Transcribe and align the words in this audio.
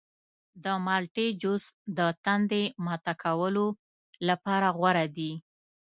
د 0.63 0.65
مالټې 0.85 1.27
جوس 1.41 1.63
د 1.97 1.99
تندې 2.25 2.63
ماته 2.85 3.13
کولو 3.23 3.67
لپاره 4.27 4.67
غوره 4.77 5.05
دی. 5.17 5.31